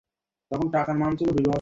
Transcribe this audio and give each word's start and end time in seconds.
ধরো, 0.51 0.65
সামনে 0.87 1.15
থেকে 1.19 1.31
সরো। 1.35 1.49